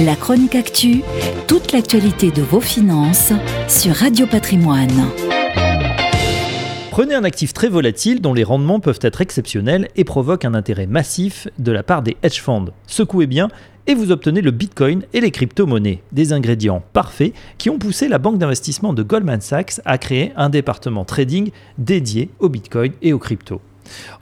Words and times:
La 0.00 0.14
chronique 0.14 0.54
actu, 0.54 1.02
toute 1.48 1.72
l'actualité 1.72 2.30
de 2.30 2.40
vos 2.40 2.60
finances 2.60 3.32
sur 3.66 3.92
Radio 3.96 4.28
Patrimoine. 4.28 5.10
Prenez 6.92 7.16
un 7.16 7.24
actif 7.24 7.52
très 7.52 7.68
volatile 7.68 8.20
dont 8.20 8.32
les 8.32 8.44
rendements 8.44 8.78
peuvent 8.78 9.00
être 9.02 9.20
exceptionnels 9.20 9.88
et 9.96 10.04
provoquent 10.04 10.44
un 10.44 10.54
intérêt 10.54 10.86
massif 10.86 11.48
de 11.58 11.72
la 11.72 11.82
part 11.82 12.02
des 12.02 12.16
hedge 12.22 12.40
funds. 12.40 12.70
Secouez 12.86 13.26
bien 13.26 13.48
et 13.88 13.94
vous 13.94 14.12
obtenez 14.12 14.40
le 14.40 14.52
Bitcoin 14.52 15.02
et 15.14 15.20
les 15.20 15.32
crypto-monnaies, 15.32 16.04
des 16.12 16.32
ingrédients 16.32 16.84
parfaits 16.92 17.32
qui 17.56 17.68
ont 17.68 17.78
poussé 17.78 18.06
la 18.06 18.18
banque 18.18 18.38
d'investissement 18.38 18.92
de 18.92 19.02
Goldman 19.02 19.40
Sachs 19.40 19.80
à 19.84 19.98
créer 19.98 20.32
un 20.36 20.48
département 20.48 21.04
trading 21.04 21.50
dédié 21.76 22.30
au 22.38 22.48
Bitcoin 22.48 22.92
et 23.02 23.12
aux 23.12 23.18
cryptos. 23.18 23.60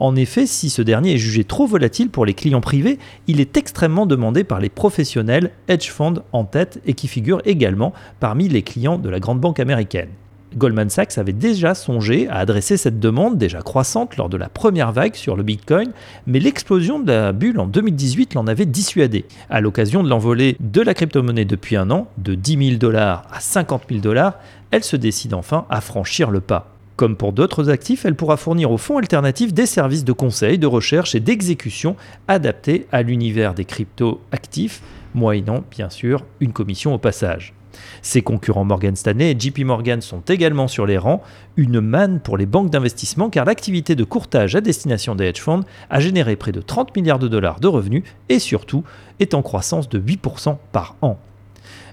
En 0.00 0.16
effet, 0.16 0.46
si 0.46 0.70
ce 0.70 0.82
dernier 0.82 1.14
est 1.14 1.18
jugé 1.18 1.44
trop 1.44 1.66
volatile 1.66 2.10
pour 2.10 2.26
les 2.26 2.34
clients 2.34 2.60
privés, 2.60 2.98
il 3.26 3.40
est 3.40 3.56
extrêmement 3.56 4.06
demandé 4.06 4.44
par 4.44 4.60
les 4.60 4.68
professionnels 4.68 5.50
hedge 5.68 5.90
funds 5.90 6.22
en 6.32 6.44
tête 6.44 6.80
et 6.86 6.94
qui 6.94 7.08
figurent 7.08 7.42
également 7.44 7.92
parmi 8.20 8.48
les 8.48 8.62
clients 8.62 8.98
de 8.98 9.08
la 9.08 9.20
grande 9.20 9.40
banque 9.40 9.60
américaine. 9.60 10.08
Goldman 10.56 10.88
Sachs 10.88 11.18
avait 11.18 11.32
déjà 11.32 11.74
songé 11.74 12.28
à 12.28 12.36
adresser 12.36 12.76
cette 12.76 12.98
demande 12.98 13.36
déjà 13.36 13.60
croissante 13.60 14.16
lors 14.16 14.28
de 14.28 14.36
la 14.36 14.48
première 14.48 14.92
vague 14.92 15.14
sur 15.14 15.36
le 15.36 15.42
Bitcoin, 15.42 15.90
mais 16.26 16.38
l'explosion 16.38 16.98
de 16.98 17.12
la 17.12 17.32
bulle 17.32 17.60
en 17.60 17.66
2018 17.66 18.34
l'en 18.34 18.46
avait 18.46 18.64
dissuadé. 18.64 19.26
À 19.50 19.60
l'occasion 19.60 20.02
de 20.02 20.08
l'envolée 20.08 20.56
de 20.60 20.80
la 20.80 20.94
crypto-monnaie 20.94 21.44
depuis 21.44 21.76
un 21.76 21.90
an, 21.90 22.08
de 22.16 22.34
10 22.34 22.68
000 22.68 22.78
dollars 22.78 23.24
à 23.30 23.40
50 23.40 23.82
000 23.90 24.00
dollars, 24.00 24.38
elle 24.70 24.84
se 24.84 24.96
décide 24.96 25.34
enfin 25.34 25.66
à 25.68 25.80
franchir 25.80 26.30
le 26.30 26.40
pas. 26.40 26.75
Comme 26.96 27.16
pour 27.16 27.34
d'autres 27.34 27.68
actifs, 27.68 28.06
elle 28.06 28.14
pourra 28.14 28.38
fournir 28.38 28.70
aux 28.70 28.78
fonds 28.78 28.96
alternatifs 28.96 29.52
des 29.52 29.66
services 29.66 30.04
de 30.04 30.12
conseil, 30.12 30.58
de 30.58 30.66
recherche 30.66 31.14
et 31.14 31.20
d'exécution 31.20 31.94
adaptés 32.26 32.86
à 32.90 33.02
l'univers 33.02 33.52
des 33.52 33.66
crypto-actifs, 33.66 34.80
moyennant 35.14 35.62
bien 35.70 35.90
sûr 35.90 36.24
une 36.40 36.54
commission 36.54 36.94
au 36.94 36.98
passage. 36.98 37.52
Ses 38.00 38.22
concurrents 38.22 38.64
Morgan 38.64 38.96
Stanley 38.96 39.32
et 39.32 39.38
JP 39.38 39.58
Morgan 39.60 40.00
sont 40.00 40.22
également 40.22 40.68
sur 40.68 40.86
les 40.86 40.96
rangs, 40.96 41.22
une 41.58 41.82
manne 41.82 42.20
pour 42.20 42.38
les 42.38 42.46
banques 42.46 42.70
d'investissement 42.70 43.28
car 43.28 43.44
l'activité 43.44 43.94
de 43.94 44.04
courtage 44.04 44.56
à 44.56 44.62
destination 44.62 45.14
des 45.14 45.26
hedge 45.26 45.40
funds 45.40 45.64
a 45.90 46.00
généré 46.00 46.36
près 46.36 46.52
de 46.52 46.62
30 46.62 46.96
milliards 46.96 47.18
de 47.18 47.28
dollars 47.28 47.60
de 47.60 47.68
revenus 47.68 48.04
et 48.30 48.38
surtout 48.38 48.84
est 49.20 49.34
en 49.34 49.42
croissance 49.42 49.90
de 49.90 50.00
8% 50.00 50.56
par 50.72 50.96
an. 51.02 51.18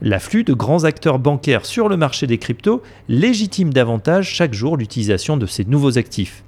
L'afflux 0.00 0.44
de 0.44 0.54
grands 0.54 0.84
acteurs 0.84 1.18
bancaires 1.18 1.66
sur 1.66 1.88
le 1.88 1.96
marché 1.96 2.26
des 2.26 2.38
cryptos 2.38 2.82
légitime 3.08 3.72
davantage 3.72 4.28
chaque 4.28 4.54
jour 4.54 4.76
l'utilisation 4.76 5.36
de 5.36 5.46
ces 5.46 5.64
nouveaux 5.64 5.98
actifs. 5.98 6.44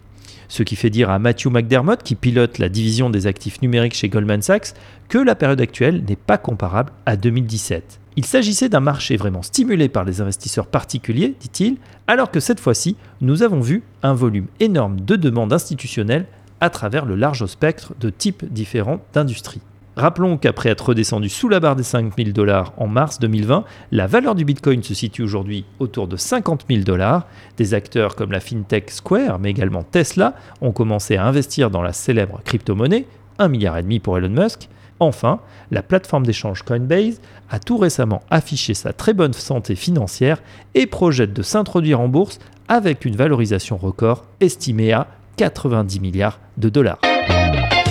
Ce 0.49 0.65
qui 0.65 0.75
fait 0.75 0.91
dire 0.91 1.11
à 1.11 1.19
Matthew 1.21 1.47
McDermott, 1.47 2.03
qui 2.03 2.17
pilote 2.17 2.59
la 2.59 2.69
division 2.69 3.09
des 3.09 3.29
actifs 3.29 3.63
numériques 3.63 3.95
chez 3.95 4.09
Goldman 4.09 4.43
Sachs, 4.43 4.75
que 5.09 5.19
la 5.19 5.37
période 5.37 5.61
actuelle 5.61 6.05
n'est 6.09 6.17
pas 6.17 6.39
comparable 6.39 6.93
à 7.07 7.17
2017. 7.17 8.01
Il 8.17 8.25
s'agissait 8.25 8.69
d'un 8.69 8.81
marché 8.81 9.17
vraiment 9.17 9.43
stimulé 9.43 9.89
par 9.89 10.05
les 10.05 10.21
investisseurs 10.21 10.67
particuliers, 10.67 11.37
dit-il, 11.39 11.77
alors 12.09 12.33
que 12.33 12.41
cette 12.41 12.59
fois-ci, 12.59 12.97
nous 13.21 13.45
avons 13.45 13.61
vu 13.61 13.85
un 14.03 14.13
volume 14.13 14.47
énorme 14.59 15.01
de 15.01 15.15
demandes 15.15 15.53
institutionnelles 15.53 16.27
à 16.61 16.69
travers 16.69 17.07
le 17.07 17.15
large 17.15 17.47
spectre 17.47 17.95
de 18.01 18.11
types 18.11 18.45
différents 18.53 19.01
d'industries. 19.13 19.63
Rappelons 20.01 20.39
qu'après 20.39 20.71
être 20.71 20.89
redescendu 20.89 21.29
sous 21.29 21.51
la 21.51 21.61
barre 21.61 21.77
des 21.77 21.83
5000 21.83 22.33
dollars 22.33 22.73
en 22.79 22.87
mars 22.87 23.19
2020, 23.19 23.65
la 23.93 24.07
valeur 24.07 24.35
du 24.35 24.47
Bitcoin 24.47 24.83
se 24.83 24.95
situe 24.95 25.23
aujourd'hui 25.23 25.67
autour 25.79 26.09
de 26.09 26.17
50 26.17 26.65
000 26.71 26.85
dollars. 26.85 27.27
Des 27.59 27.75
acteurs 27.75 28.17
comme 28.17 28.33
la 28.33 28.41
FinTech 28.41 28.91
Square, 28.91 29.39
mais 29.39 29.51
également 29.51 29.83
Tesla, 29.83 30.33
ont 30.63 30.73
commencé 30.73 31.19
à 31.19 31.27
investir 31.27 31.69
dans 31.71 31.83
la 31.83 31.93
célèbre 31.93 32.41
crypto-monnaie, 32.47 33.05
1,5 33.39 33.49
milliard 33.51 33.77
et 33.77 33.83
demi 33.83 34.01
pour 34.01 34.17
Elon 34.17 34.31
Musk. 34.31 34.71
Enfin, 35.01 35.41
la 35.71 35.83
plateforme 35.83 36.25
d'échange 36.25 36.63
Coinbase 36.63 37.21
a 37.51 37.59
tout 37.59 37.77
récemment 37.77 38.23
affiché 38.31 38.73
sa 38.73 38.95
très 38.95 39.13
bonne 39.13 39.35
santé 39.35 39.75
financière 39.75 40.41
et 40.75 40.87
projette 40.87 41.35
de 41.35 41.43
s'introduire 41.43 42.01
en 42.01 42.09
bourse 42.09 42.39
avec 42.69 43.05
une 43.05 43.17
valorisation 43.17 43.77
record 43.77 44.25
estimée 44.41 44.95
à 44.95 45.09
90 45.37 46.01
milliards 46.01 46.41
de 46.57 46.71
dollars. 46.71 47.10